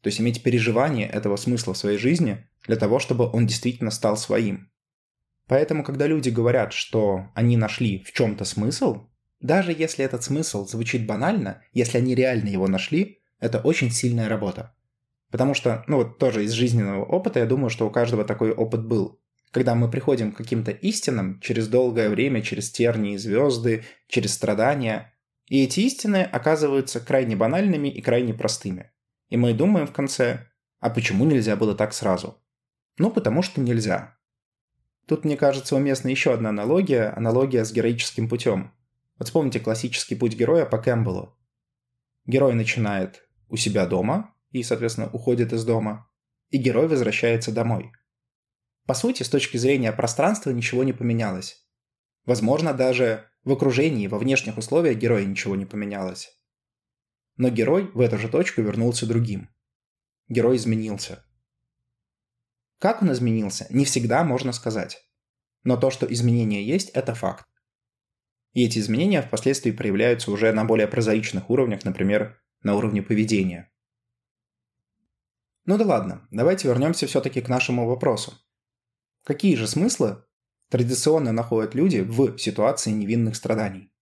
то 0.00 0.06
есть 0.06 0.22
иметь 0.22 0.42
переживание 0.42 1.06
этого 1.06 1.36
смысла 1.36 1.74
в 1.74 1.78
своей 1.78 1.98
жизни 1.98 2.48
для 2.66 2.76
того, 2.76 2.98
чтобы 2.98 3.30
он 3.30 3.46
действительно 3.46 3.90
стал 3.90 4.16
своим. 4.16 4.70
Поэтому, 5.48 5.84
когда 5.84 6.06
люди 6.06 6.30
говорят, 6.30 6.72
что 6.72 7.28
они 7.34 7.58
нашли 7.58 8.02
в 8.02 8.12
чем-то 8.12 8.46
смысл, 8.46 9.08
даже 9.44 9.72
если 9.72 10.02
этот 10.02 10.24
смысл 10.24 10.66
звучит 10.66 11.06
банально, 11.06 11.60
если 11.74 11.98
они 11.98 12.14
реально 12.14 12.48
его 12.48 12.66
нашли, 12.66 13.20
это 13.38 13.60
очень 13.60 13.90
сильная 13.90 14.26
работа. 14.26 14.74
Потому 15.30 15.52
что, 15.52 15.84
ну 15.86 15.98
вот 15.98 16.16
тоже 16.16 16.44
из 16.44 16.52
жизненного 16.52 17.04
опыта, 17.04 17.40
я 17.40 17.46
думаю, 17.46 17.68
что 17.68 17.86
у 17.86 17.90
каждого 17.90 18.24
такой 18.24 18.52
опыт 18.52 18.86
был. 18.86 19.20
Когда 19.50 19.74
мы 19.74 19.90
приходим 19.90 20.32
к 20.32 20.38
каким-то 20.38 20.70
истинам 20.70 21.40
через 21.40 21.68
долгое 21.68 22.08
время, 22.08 22.40
через 22.40 22.70
тернии 22.70 23.18
звезды, 23.18 23.84
через 24.08 24.32
страдания, 24.32 25.12
и 25.48 25.62
эти 25.62 25.80
истины 25.80 26.22
оказываются 26.22 26.98
крайне 26.98 27.36
банальными 27.36 27.88
и 27.88 28.00
крайне 28.00 28.32
простыми. 28.32 28.92
И 29.28 29.36
мы 29.36 29.52
думаем 29.52 29.86
в 29.86 29.92
конце, 29.92 30.46
а 30.80 30.88
почему 30.88 31.26
нельзя 31.26 31.54
было 31.54 31.74
так 31.74 31.92
сразу? 31.92 32.42
Ну, 32.96 33.10
потому 33.10 33.42
что 33.42 33.60
нельзя. 33.60 34.16
Тут, 35.06 35.26
мне 35.26 35.36
кажется, 35.36 35.76
уместна 35.76 36.08
еще 36.08 36.32
одна 36.32 36.48
аналогия, 36.48 37.12
аналогия 37.14 37.66
с 37.66 37.72
героическим 37.72 38.26
путем. 38.26 38.72
Вот 39.18 39.28
вспомните 39.28 39.60
классический 39.60 40.16
путь 40.16 40.34
героя 40.34 40.66
по 40.66 40.78
Кэмпбеллу. 40.78 41.38
Герой 42.26 42.54
начинает 42.54 43.28
у 43.48 43.56
себя 43.56 43.86
дома 43.86 44.34
и, 44.50 44.62
соответственно, 44.62 45.10
уходит 45.12 45.52
из 45.52 45.64
дома, 45.64 46.10
и 46.50 46.58
герой 46.58 46.88
возвращается 46.88 47.52
домой. 47.52 47.92
По 48.86 48.94
сути, 48.94 49.22
с 49.22 49.28
точки 49.28 49.56
зрения 49.56 49.92
пространства 49.92 50.50
ничего 50.50 50.84
не 50.84 50.92
поменялось. 50.92 51.64
Возможно, 52.26 52.72
даже 52.72 53.28
в 53.44 53.52
окружении, 53.52 54.06
во 54.06 54.18
внешних 54.18 54.58
условиях 54.58 54.96
героя 54.96 55.24
ничего 55.24 55.56
не 55.56 55.66
поменялось. 55.66 56.30
Но 57.36 57.50
герой 57.50 57.90
в 57.92 58.00
эту 58.00 58.18
же 58.18 58.28
точку 58.28 58.62
вернулся 58.62 59.06
другим. 59.06 59.50
Герой 60.28 60.56
изменился. 60.56 61.24
Как 62.78 63.02
он 63.02 63.12
изменился, 63.12 63.66
не 63.70 63.84
всегда 63.84 64.24
можно 64.24 64.52
сказать. 64.52 64.98
Но 65.62 65.76
то, 65.76 65.90
что 65.90 66.10
изменения 66.10 66.62
есть, 66.62 66.90
это 66.90 67.14
факт. 67.14 67.46
И 68.54 68.64
эти 68.64 68.78
изменения 68.78 69.20
впоследствии 69.20 69.72
проявляются 69.72 70.30
уже 70.30 70.52
на 70.52 70.64
более 70.64 70.86
прозаичных 70.86 71.50
уровнях, 71.50 71.84
например, 71.84 72.40
на 72.62 72.76
уровне 72.76 73.02
поведения. 73.02 73.70
Ну 75.66 75.76
да 75.76 75.84
ладно, 75.84 76.26
давайте 76.30 76.68
вернемся 76.68 77.06
все-таки 77.06 77.40
к 77.40 77.48
нашему 77.48 77.86
вопросу. 77.86 78.32
Какие 79.24 79.56
же 79.56 79.66
смыслы 79.66 80.24
традиционно 80.68 81.32
находят 81.32 81.74
люди 81.74 82.00
в 82.00 82.38
ситуации 82.38 82.90
невинных 82.90 83.34
страданий? 83.34 83.92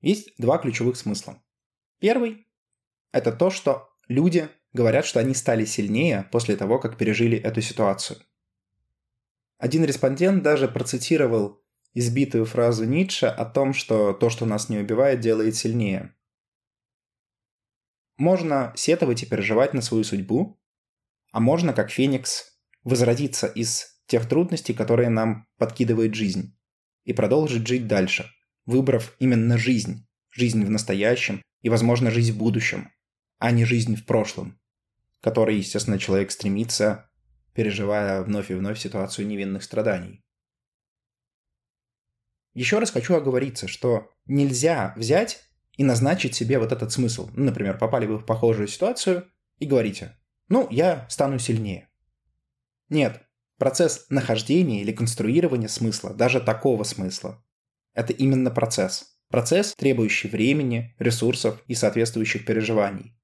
Есть 0.00 0.32
два 0.38 0.58
ключевых 0.58 0.96
смысла. 0.96 1.42
Первый– 1.98 2.46
это 3.12 3.32
то, 3.32 3.50
что 3.50 3.90
люди 4.06 4.48
говорят, 4.72 5.04
что 5.04 5.20
они 5.20 5.34
стали 5.34 5.64
сильнее 5.64 6.28
после 6.30 6.56
того, 6.56 6.78
как 6.78 6.96
пережили 6.96 7.36
эту 7.36 7.60
ситуацию. 7.60 8.20
Один 9.58 9.84
респондент 9.84 10.44
даже 10.44 10.68
процитировал 10.68 11.57
избитую 11.98 12.44
фразу 12.44 12.84
Ницше 12.84 13.26
о 13.26 13.44
том, 13.44 13.74
что 13.74 14.12
то, 14.12 14.30
что 14.30 14.46
нас 14.46 14.68
не 14.68 14.78
убивает, 14.78 15.20
делает 15.20 15.56
сильнее. 15.56 16.14
Можно 18.16 18.72
сетовать 18.76 19.22
и 19.22 19.26
переживать 19.26 19.74
на 19.74 19.80
свою 19.80 20.04
судьбу, 20.04 20.60
а 21.32 21.40
можно, 21.40 21.72
как 21.72 21.90
Феникс, 21.90 22.58
возродиться 22.84 23.46
из 23.48 24.00
тех 24.06 24.28
трудностей, 24.28 24.74
которые 24.74 25.08
нам 25.08 25.46
подкидывает 25.58 26.14
жизнь, 26.14 26.56
и 27.04 27.12
продолжить 27.12 27.66
жить 27.66 27.86
дальше, 27.86 28.30
выбрав 28.64 29.14
именно 29.18 29.58
жизнь, 29.58 30.06
жизнь 30.30 30.64
в 30.64 30.70
настоящем 30.70 31.42
и, 31.62 31.68
возможно, 31.68 32.10
жизнь 32.10 32.32
в 32.32 32.38
будущем, 32.38 32.92
а 33.38 33.50
не 33.50 33.64
жизнь 33.64 33.96
в 33.96 34.06
прошлом, 34.06 34.60
которой, 35.20 35.56
естественно, 35.56 35.98
человек 35.98 36.30
стремится, 36.30 37.10
переживая 37.54 38.22
вновь 38.22 38.50
и 38.50 38.54
вновь 38.54 38.78
ситуацию 38.78 39.26
невинных 39.26 39.64
страданий. 39.64 40.24
Еще 42.58 42.80
раз 42.80 42.90
хочу 42.90 43.14
оговориться, 43.14 43.68
что 43.68 44.10
нельзя 44.26 44.92
взять 44.96 45.44
и 45.76 45.84
назначить 45.84 46.34
себе 46.34 46.58
вот 46.58 46.72
этот 46.72 46.90
смысл. 46.90 47.30
Ну, 47.34 47.44
например, 47.44 47.78
попали 47.78 48.06
вы 48.06 48.18
в 48.18 48.26
похожую 48.26 48.66
ситуацию 48.66 49.30
и 49.60 49.64
говорите, 49.64 50.18
ну, 50.48 50.66
я 50.68 51.06
стану 51.08 51.38
сильнее. 51.38 51.88
Нет, 52.88 53.22
процесс 53.58 54.06
нахождения 54.10 54.82
или 54.82 54.90
конструирования 54.90 55.68
смысла, 55.68 56.12
даже 56.12 56.40
такого 56.40 56.82
смысла, 56.82 57.46
это 57.94 58.12
именно 58.12 58.50
процесс. 58.50 59.20
Процесс, 59.28 59.72
требующий 59.76 60.26
времени, 60.26 60.96
ресурсов 60.98 61.62
и 61.68 61.76
соответствующих 61.76 62.44
переживаний. 62.44 63.16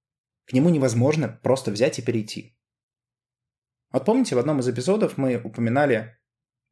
К 0.45 0.53
нему 0.53 0.69
невозможно 0.69 1.41
просто 1.43 1.73
взять 1.73 1.99
и 1.99 2.03
перейти. 2.03 2.57
Вот 3.91 4.05
помните, 4.05 4.37
в 4.37 4.39
одном 4.39 4.61
из 4.61 4.69
эпизодов 4.69 5.19
мы 5.19 5.41
упоминали 5.43 6.17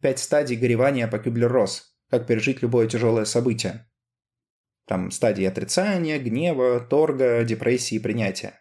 пять 0.01 0.21
стадий 0.21 0.55
горевания 0.55 1.09
по 1.09 1.19
Кюблер-Росс, 1.19 1.92
как 2.13 2.27
пережить 2.27 2.61
любое 2.61 2.87
тяжелое 2.89 3.25
событие. 3.25 3.89
Там 4.87 5.11
стадии 5.11 5.45
отрицания, 5.45 6.19
гнева, 6.19 6.79
торга, 6.79 7.43
депрессии 7.43 7.99
принятия. 7.99 8.61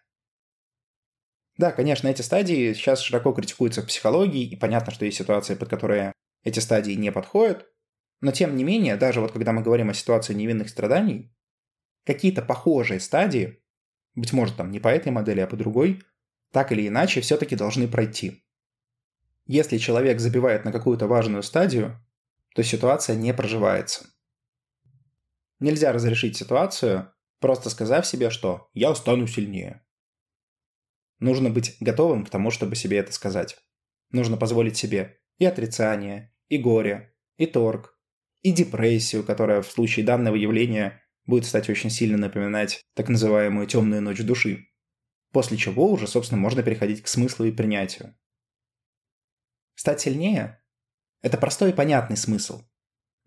Да, 1.58 1.74
конечно, 1.74 2.08
эти 2.08 2.22
стадии 2.22 2.72
сейчас 2.72 3.02
широко 3.02 3.34
критикуются 3.34 3.82
в 3.82 3.88
психологии, 3.88 4.48
и 4.48 4.56
понятно, 4.56 4.94
что 4.94 5.04
есть 5.04 5.18
ситуации, 5.18 5.56
под 5.56 5.68
которые 5.68 6.14
эти 6.46 6.60
стадии 6.60 6.94
не 6.94 7.12
подходят. 7.12 7.68
Но 8.22 8.32
тем 8.32 8.56
не 8.56 8.64
менее, 8.64 8.96
даже 8.96 9.20
вот 9.20 9.34
когда 9.34 9.52
мы 9.52 9.62
говорим 9.62 9.90
о 9.90 9.94
ситуации 9.94 10.34
невинных 10.34 10.70
страданий, 10.70 11.36
какие-то 12.06 12.42
похожие 12.42 13.02
стадии, 13.02 13.62
быть 14.16 14.32
может 14.32 14.56
там 14.56 14.72
не 14.72 14.80
по 14.80 14.88
этой 14.88 15.12
модели, 15.12 15.42
а 15.42 15.48
по 15.48 15.58
другой, 15.58 16.02
так 16.54 16.72
или 16.72 16.88
иначе 16.88 17.20
все-таки 17.20 17.58
должны 17.58 17.90
пройти. 17.90 18.46
Если 19.46 19.78
человек 19.78 20.22
забивает 20.22 20.64
на 20.64 20.72
какую-то 20.72 21.08
важную 21.08 21.44
стадию, 21.44 22.02
то 22.54 22.64
ситуация 22.64 23.16
не 23.16 23.34
проживается. 23.34 24.10
Нельзя 25.60 25.92
разрешить 25.92 26.38
ситуацию, 26.38 27.14
просто 27.40 27.70
сказав 27.70 28.06
себе, 28.06 28.30
что 28.30 28.70
«я 28.74 28.94
стану 28.96 29.28
сильнее». 29.28 29.86
Нужно 31.20 31.52
быть 31.52 31.78
готовым 31.80 32.26
к 32.26 32.30
тому, 32.30 32.50
чтобы 32.50 32.76
себе 32.76 32.98
это 32.98 33.12
сказать. 33.12 33.58
Нужно 34.10 34.38
позволить 34.38 34.76
себе 34.76 35.20
и 35.38 35.46
отрицание, 35.46 36.34
и 36.50 36.58
горе, 36.58 37.16
и 37.38 37.46
торг, 37.46 37.98
и 38.42 38.52
депрессию, 38.52 39.24
которая 39.24 39.62
в 39.62 39.72
случае 39.72 40.06
данного 40.06 40.36
явления 40.36 41.02
будет 41.26 41.46
стать 41.46 41.70
очень 41.70 41.92
сильно 41.92 42.18
напоминать 42.18 42.82
так 42.96 43.08
называемую 43.08 43.68
темную 43.68 44.02
ночь 44.02 44.22
души. 44.22 44.68
После 45.32 45.58
чего 45.58 45.90
уже, 45.92 46.08
собственно, 46.08 46.42
можно 46.42 46.64
переходить 46.64 47.04
к 47.04 47.08
смыслу 47.08 47.46
и 47.46 47.52
принятию. 47.52 48.18
Стать 49.76 50.02
сильнее 50.02 50.61
это 51.22 51.38
простой 51.38 51.72
и 51.72 51.74
понятный 51.74 52.18
смысл. 52.18 52.64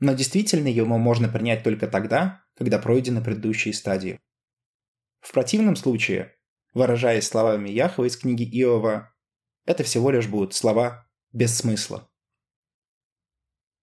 Но 0.00 0.12
действительно 0.14 0.68
его 0.68 0.98
можно 0.98 1.28
принять 1.28 1.62
только 1.62 1.86
тогда, 1.86 2.44
когда 2.56 2.78
пройдены 2.78 3.22
предыдущие 3.22 3.72
стадии. 3.74 4.20
В 5.20 5.32
противном 5.32 5.76
случае, 5.76 6.36
выражаясь 6.74 7.26
словами 7.26 7.70
Яхова 7.70 8.06
из 8.06 8.16
книги 8.16 8.44
Иова, 8.44 9.14
это 9.64 9.84
всего 9.84 10.10
лишь 10.10 10.28
будут 10.28 10.54
слова 10.54 11.08
без 11.32 11.56
смысла. 11.56 12.10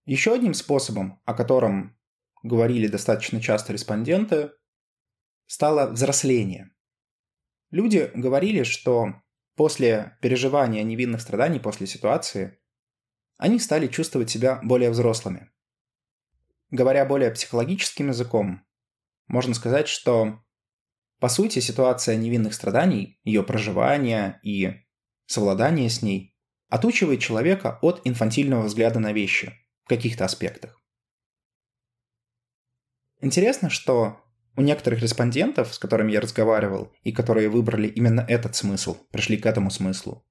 Еще 0.05 0.33
одним 0.33 0.53
способом, 0.53 1.21
о 1.25 1.33
котором 1.33 1.97
говорили 2.43 2.87
достаточно 2.87 3.41
часто 3.41 3.73
респонденты, 3.73 4.51
стало 5.47 5.91
взросление. 5.91 6.71
Люди 7.71 8.11
говорили, 8.13 8.63
что 8.63 9.13
после 9.55 10.17
переживания 10.21 10.83
невинных 10.83 11.21
страданий, 11.21 11.59
после 11.59 11.87
ситуации, 11.87 12.60
они 13.41 13.57
стали 13.57 13.87
чувствовать 13.87 14.29
себя 14.29 14.59
более 14.61 14.91
взрослыми. 14.91 15.49
Говоря 16.69 17.05
более 17.05 17.31
психологическим 17.31 18.09
языком, 18.09 18.63
можно 19.25 19.55
сказать, 19.55 19.87
что 19.87 20.43
по 21.19 21.27
сути 21.27 21.57
ситуация 21.57 22.17
невинных 22.17 22.53
страданий, 22.53 23.19
ее 23.23 23.41
проживание 23.41 24.39
и 24.43 24.85
совладание 25.25 25.89
с 25.89 26.03
ней 26.03 26.37
отучивает 26.69 27.19
человека 27.19 27.79
от 27.81 28.01
инфантильного 28.03 28.65
взгляда 28.65 28.99
на 28.99 29.11
вещи 29.11 29.57
в 29.85 29.89
каких-то 29.89 30.23
аспектах. 30.23 30.79
Интересно, 33.21 33.71
что 33.71 34.21
у 34.55 34.61
некоторых 34.61 35.01
респондентов, 35.01 35.73
с 35.73 35.79
которыми 35.79 36.11
я 36.11 36.21
разговаривал, 36.21 36.93
и 37.01 37.11
которые 37.11 37.49
выбрали 37.49 37.87
именно 37.87 38.21
этот 38.21 38.55
смысл, 38.55 38.97
пришли 39.09 39.37
к 39.37 39.47
этому 39.47 39.71
смыслу, 39.71 40.23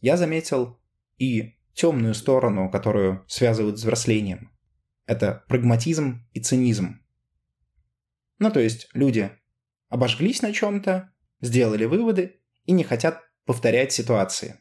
я 0.00 0.16
заметил 0.16 0.80
и 1.18 1.56
темную 1.76 2.14
сторону, 2.14 2.70
которую 2.70 3.24
связывают 3.28 3.78
с 3.78 3.82
взрослением. 3.82 4.50
Это 5.04 5.44
прагматизм 5.46 6.26
и 6.32 6.40
цинизм. 6.40 7.06
Ну, 8.38 8.50
то 8.50 8.60
есть 8.60 8.88
люди 8.94 9.30
обожглись 9.88 10.42
на 10.42 10.52
чем-то, 10.52 11.12
сделали 11.40 11.84
выводы 11.84 12.40
и 12.64 12.72
не 12.72 12.82
хотят 12.82 13.22
повторять 13.44 13.92
ситуации. 13.92 14.58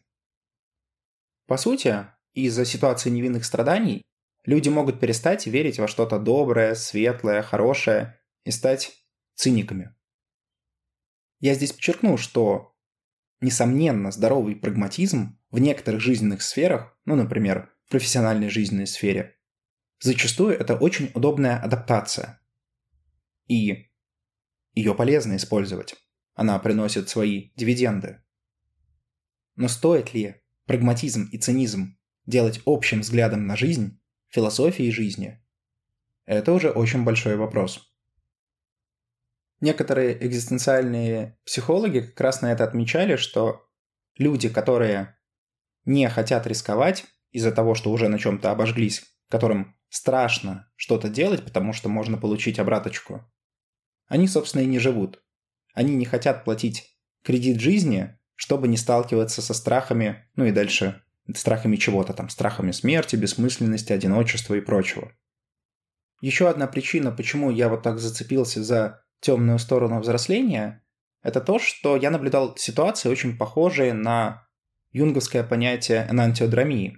По 1.47 1.57
сути, 1.57 2.05
из-за 2.33 2.65
ситуации 2.65 3.09
невинных 3.09 3.45
страданий 3.45 4.01
люди 4.43 4.67
могут 4.67 4.99
перестать 4.99 5.47
верить 5.47 5.79
во 5.79 5.87
что-то 5.87 6.19
доброе, 6.19 6.75
светлое, 6.75 7.41
хорошее 7.41 8.19
и 8.43 8.51
стать 8.51 8.91
циниками. 9.35 9.95
Я 11.39 11.53
здесь 11.53 11.71
подчеркну, 11.71 12.17
что, 12.17 12.75
несомненно, 13.39 14.11
здоровый 14.11 14.55
прагматизм 14.55 15.39
в 15.55 15.59
некоторых 15.59 16.01
жизненных 16.01 16.41
сферах, 16.41 16.99
ну, 17.05 17.15
например, 17.15 17.71
в 17.85 17.91
профессиональной 17.91 18.49
жизненной 18.49 18.87
сфере, 18.87 19.37
зачастую 20.01 20.59
это 20.59 20.75
очень 20.75 21.11
удобная 21.13 21.57
адаптация. 21.57 22.41
И 23.47 23.89
ее 24.73 24.93
полезно 24.93 25.37
использовать. 25.37 25.95
Она 26.33 26.59
приносит 26.59 27.07
свои 27.07 27.51
дивиденды. 27.55 28.21
Но 29.55 29.69
стоит 29.69 30.13
ли 30.13 30.43
прагматизм 30.65 31.29
и 31.31 31.37
цинизм 31.37 31.97
делать 32.25 32.59
общим 32.65 32.99
взглядом 32.99 33.47
на 33.47 33.55
жизнь, 33.55 34.01
философией 34.27 34.91
жизни? 34.91 35.41
Это 36.25 36.51
уже 36.51 36.69
очень 36.69 37.05
большой 37.05 37.37
вопрос. 37.37 37.95
Некоторые 39.61 40.21
экзистенциальные 40.27 41.39
психологи 41.45 42.01
как 42.01 42.19
раз 42.19 42.41
на 42.41 42.51
это 42.51 42.65
отмечали, 42.65 43.15
что 43.15 43.69
люди, 44.17 44.49
которые 44.49 45.15
не 45.85 46.09
хотят 46.09 46.47
рисковать 46.47 47.05
из-за 47.31 47.51
того, 47.51 47.75
что 47.75 47.91
уже 47.91 48.07
на 48.09 48.19
чем-то 48.19 48.51
обожглись, 48.51 49.03
которым 49.29 49.75
страшно 49.89 50.69
что-то 50.75 51.09
делать, 51.09 51.43
потому 51.43 51.73
что 51.73 51.89
можно 51.89 52.17
получить 52.17 52.59
обраточку, 52.59 53.31
они, 54.07 54.27
собственно, 54.27 54.61
и 54.61 54.67
не 54.67 54.79
живут. 54.79 55.23
Они 55.73 55.95
не 55.95 56.05
хотят 56.05 56.43
платить 56.43 56.97
кредит 57.23 57.59
жизни, 57.59 58.17
чтобы 58.35 58.67
не 58.67 58.77
сталкиваться 58.77 59.41
со 59.41 59.53
страхами, 59.53 60.29
ну 60.35 60.45
и 60.45 60.51
дальше 60.51 61.01
страхами 61.33 61.75
чего-то 61.75 62.13
там, 62.13 62.29
страхами 62.29 62.71
смерти, 62.71 63.15
бессмысленности, 63.15 63.93
одиночества 63.93 64.53
и 64.55 64.61
прочего. 64.61 65.11
Еще 66.21 66.49
одна 66.49 66.67
причина, 66.67 67.11
почему 67.11 67.49
я 67.49 67.67
вот 67.67 67.81
так 67.81 67.99
зацепился 67.99 68.63
за 68.63 69.03
темную 69.21 69.59
сторону 69.59 69.99
взросления, 69.99 70.83
это 71.23 71.41
то, 71.41 71.57
что 71.57 71.97
я 71.97 72.11
наблюдал 72.11 72.55
ситуации, 72.57 73.09
очень 73.09 73.37
похожие 73.37 73.93
на 73.93 74.44
юнговское 74.95 75.43
понятие 75.43 76.07
энантиодромии. 76.09 76.97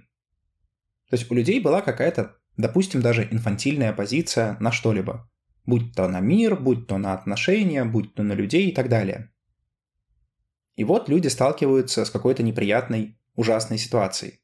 То 1.10 1.16
есть 1.16 1.28
у 1.30 1.34
людей 1.34 1.58
была 1.58 1.80
какая-то, 1.80 2.36
допустим, 2.56 3.02
даже 3.02 3.26
инфантильная 3.28 3.92
позиция 3.92 4.56
на 4.60 4.70
что-либо. 4.70 5.28
Будь 5.66 5.94
то 5.94 6.06
на 6.06 6.20
мир, 6.20 6.54
будь 6.54 6.86
то 6.86 6.96
на 6.96 7.12
отношения, 7.12 7.84
будь 7.84 8.14
то 8.14 8.22
на 8.22 8.34
людей 8.34 8.68
и 8.68 8.74
так 8.74 8.88
далее. 8.88 9.32
И 10.76 10.84
вот 10.84 11.08
люди 11.08 11.26
сталкиваются 11.26 12.04
с 12.04 12.10
какой-то 12.10 12.44
неприятной, 12.44 13.18
ужасной 13.34 13.78
ситуацией. 13.78 14.40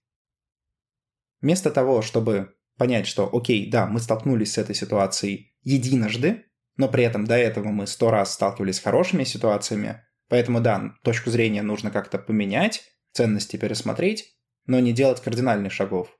Вместо 1.40 1.70
того, 1.70 2.02
чтобы 2.02 2.56
понять, 2.76 3.06
что 3.06 3.30
окей, 3.32 3.70
да, 3.70 3.86
мы 3.86 4.00
столкнулись 4.00 4.54
с 4.54 4.58
этой 4.58 4.74
ситуацией 4.74 5.54
единожды, 5.62 6.46
но 6.76 6.88
при 6.88 7.04
этом 7.04 7.24
до 7.24 7.36
этого 7.36 7.68
мы 7.68 7.86
сто 7.86 8.10
раз 8.10 8.32
сталкивались 8.32 8.76
с 8.76 8.82
хорошими 8.82 9.22
ситуациями, 9.22 10.02
поэтому 10.28 10.60
да, 10.60 10.94
точку 11.04 11.30
зрения 11.30 11.62
нужно 11.62 11.92
как-то 11.92 12.18
поменять, 12.18 12.82
ценности 13.14 13.56
пересмотреть, 13.56 14.36
но 14.66 14.80
не 14.80 14.92
делать 14.92 15.22
кардинальных 15.22 15.72
шагов. 15.72 16.18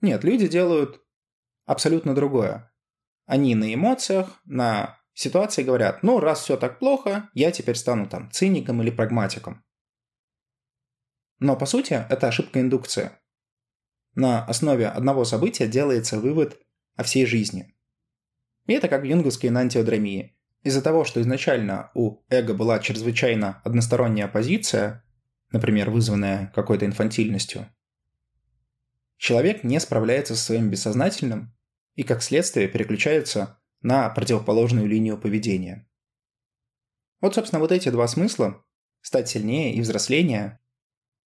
Нет, 0.00 0.24
люди 0.24 0.48
делают 0.48 1.00
абсолютно 1.64 2.14
другое. 2.14 2.70
Они 3.26 3.54
на 3.54 3.72
эмоциях, 3.72 4.40
на 4.44 4.98
ситуации 5.14 5.62
говорят, 5.62 6.02
ну, 6.02 6.20
раз 6.20 6.42
все 6.42 6.56
так 6.56 6.78
плохо, 6.78 7.30
я 7.32 7.50
теперь 7.50 7.76
стану 7.76 8.06
там 8.06 8.30
циником 8.30 8.82
или 8.82 8.90
прагматиком. 8.90 9.64
Но 11.38 11.56
по 11.56 11.66
сути 11.66 12.04
это 12.08 12.28
ошибка 12.28 12.60
индукции. 12.60 13.12
На 14.14 14.44
основе 14.44 14.88
одного 14.88 15.24
события 15.24 15.66
делается 15.66 16.18
вывод 16.18 16.60
о 16.96 17.02
всей 17.02 17.26
жизни. 17.26 17.74
И 18.66 18.72
это 18.72 18.88
как 18.88 19.02
в 19.02 19.04
юнговской 19.04 19.50
нантиодромии. 19.50 20.38
Из-за 20.62 20.80
того, 20.80 21.04
что 21.04 21.20
изначально 21.20 21.90
у 21.94 22.22
эго 22.28 22.54
была 22.54 22.78
чрезвычайно 22.78 23.60
односторонняя 23.64 24.28
позиция, 24.28 25.03
например, 25.52 25.90
вызванная 25.90 26.52
какой-то 26.54 26.86
инфантильностью, 26.86 27.68
человек 29.16 29.64
не 29.64 29.78
справляется 29.80 30.34
со 30.34 30.44
своим 30.44 30.70
бессознательным 30.70 31.54
и, 31.94 32.02
как 32.02 32.22
следствие, 32.22 32.68
переключается 32.68 33.60
на 33.80 34.08
противоположную 34.10 34.86
линию 34.86 35.18
поведения. 35.18 35.88
Вот, 37.20 37.34
собственно, 37.34 37.60
вот 37.60 37.72
эти 37.72 37.88
два 37.90 38.06
смысла– 38.08 38.64
стать 39.00 39.28
сильнее 39.28 39.74
и 39.74 39.80
взросление– 39.80 40.58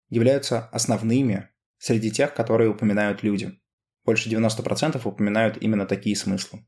являются 0.10 0.68
основными 0.68 1.50
среди 1.78 2.12
тех, 2.12 2.34
которые 2.34 2.70
упоминают 2.70 3.24
люди. 3.24 3.60
Больше 4.04 4.30
90% 4.30 5.02
упоминают 5.04 5.58
именно 5.62 5.86
такие 5.86 6.16
смыслы. 6.16 6.66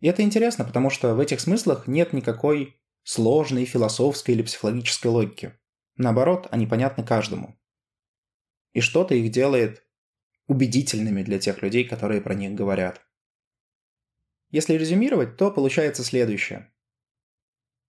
И 0.00 0.08
это 0.08 0.22
интересно, 0.22 0.64
потому 0.64 0.90
что 0.90 1.14
в 1.14 1.20
этих 1.20 1.40
смыслах 1.40 1.86
нет 1.86 2.12
никакой 2.12 2.80
сложной 3.02 3.66
философской 3.66 4.34
или 4.34 4.42
психологической 4.42 5.10
логики. 5.10 5.58
Наоборот, 6.00 6.48
они 6.50 6.66
понятны 6.66 7.04
каждому. 7.04 7.60
И 8.72 8.80
что-то 8.80 9.14
их 9.14 9.30
делает 9.30 9.84
убедительными 10.46 11.22
для 11.22 11.38
тех 11.38 11.60
людей, 11.60 11.86
которые 11.86 12.22
про 12.22 12.32
них 12.32 12.54
говорят. 12.54 13.02
Если 14.48 14.78
резюмировать, 14.78 15.36
то 15.36 15.50
получается 15.50 16.02
следующее. 16.02 16.72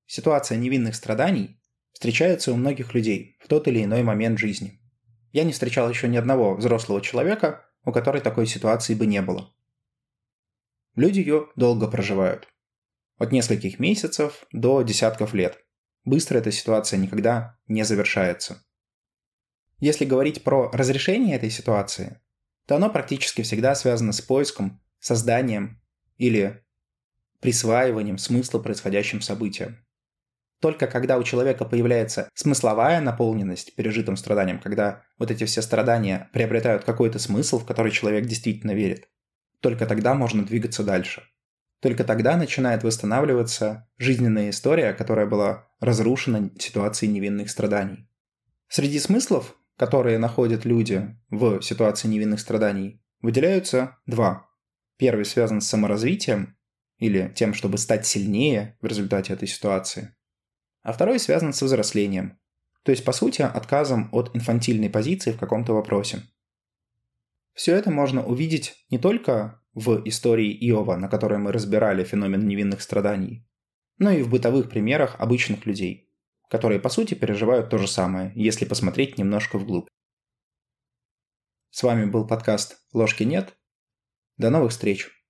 Ситуация 0.08 0.58
невинных 0.58 0.95
страданий 0.95 1.58
встречается 1.93 2.52
у 2.52 2.58
многих 2.58 2.93
людей 2.93 3.38
в 3.39 3.47
тот 3.47 3.69
или 3.69 3.82
иной 3.82 4.04
момент 4.04 4.39
жизни. 4.39 4.82
Я 5.32 5.45
не 5.45 5.54
встречал 5.54 5.89
еще 5.89 6.10
ни 6.10 6.17
одного 6.17 6.54
взрослого 6.56 7.02
человека, 7.02 7.65
у 7.86 7.93
которой 7.93 8.21
такой 8.21 8.45
ситуации 8.45 8.93
бы 8.93 9.06
не 9.06 9.21
было. 9.21 9.56
Люди 10.95 11.19
ее 11.19 11.47
долго 11.56 11.88
проживают. 11.88 12.50
От 13.17 13.32
нескольких 13.32 13.80
месяцев 13.80 14.45
до 14.52 14.82
десятков 14.82 15.34
лет. 15.34 15.63
Быстро 16.04 16.40
эта 16.40 16.52
ситуация 16.52 16.98
никогда 16.98 17.60
не 17.68 17.84
завершается. 17.84 18.64
Если 19.80 20.06
говорить 20.06 20.44
про 20.44 20.70
разрешение 20.72 21.36
этой 21.36 21.50
ситуации, 21.50 22.20
то 22.66 22.76
оно 22.76 22.90
практически 22.90 23.42
всегда 23.42 23.76
связано 23.76 24.12
с 24.12 24.22
поиском, 24.22 24.82
созданием 25.00 25.82
или 26.18 26.64
присваиванием 27.40 28.18
смысла 28.18 28.60
происходящим 28.60 29.22
событиям. 29.22 29.86
Только 30.60 30.86
когда 30.86 31.18
у 31.18 31.24
человека 31.24 31.66
появляется 31.66 32.30
смысловая 32.36 33.02
наполненность 33.02 33.76
пережитым 33.76 34.16
страданием, 34.16 34.60
когда 34.60 35.04
вот 35.18 35.32
эти 35.32 35.46
все 35.46 35.64
страдания 35.64 36.30
приобретают 36.34 36.84
какой-то 36.84 37.18
смысл, 37.18 37.58
в 37.58 37.66
который 37.66 37.92
человек 37.92 38.28
действительно 38.28 38.72
верит, 38.72 39.10
только 39.60 39.88
тогда 39.88 40.14
можно 40.14 40.46
двигаться 40.46 40.84
дальше. 40.84 41.24
Только 41.82 42.04
тогда 42.04 42.38
начинает 42.38 42.84
восстанавливаться 42.84 43.89
жизненная 43.98 44.52
история, 44.52 44.94
которая 44.94 45.26
была 45.26 45.67
разрушена 45.80 46.52
ситуацией 46.60 47.12
невинных 47.12 47.50
страданий. 47.50 48.08
Среди 48.67 49.00
смыслов, 49.00 49.58
которые 49.78 50.20
находят 50.20 50.63
люди 50.63 51.17
в 51.32 51.62
ситуации 51.62 52.08
невинных 52.08 52.39
страданий, 52.39 53.04
выделяются 53.22 53.98
два. 54.06 54.48
Первый 54.98 55.26
связан 55.26 55.60
с 55.60 55.67
саморазвитием 55.67 56.56
или 57.00 57.34
тем, 57.36 57.56
чтобы 57.56 57.80
стать 57.80 58.06
сильнее 58.06 58.78
в 58.80 58.86
результате 58.86 59.34
этой 59.34 59.48
ситуации. 59.48 60.15
А 60.84 60.94
второй 60.94 61.20
связан 61.20 61.52
с 61.52 61.63
взрослением, 61.63 62.39
то 62.84 62.91
есть, 62.91 63.04
по 63.04 63.12
сути, 63.12 63.41
отказом 63.41 64.10
от 64.12 64.36
инфантильной 64.36 64.89
позиции 64.91 65.32
в 65.32 65.39
каком-то 65.39 65.74
вопросе. 65.74 66.22
Все 67.54 67.76
это 67.76 67.89
можно 67.89 68.24
увидеть 68.24 68.86
не 68.91 69.00
только 69.00 69.61
в 69.73 70.01
истории 70.05 70.51
Иова, 70.69 70.97
на 70.97 71.07
которой 71.07 71.39
мы 71.39 71.51
разбирали 71.51 72.03
феномен 72.03 72.47
невинных 72.47 72.81
страданий, 72.81 73.47
но 73.97 74.12
и 74.12 74.21
в 74.21 74.29
бытовых 74.29 74.69
примерах 74.69 75.15
обычных 75.19 75.65
людей, 75.65 76.10
которые 76.49 76.79
по 76.79 76.89
сути 76.89 77.13
переживают 77.13 77.69
то 77.69 77.77
же 77.77 77.88
самое, 77.88 78.31
если 78.36 78.65
посмотреть 78.65 79.17
немножко 79.17 79.57
вглубь. 79.57 79.88
С 81.69 81.84
вами 81.84 82.05
был 82.05 82.27
подкаст 82.27 82.86
«Ложки 82.91 83.23
нет». 83.23 83.55
До 84.38 84.49
новых 84.49 84.71
встреч! 84.71 85.20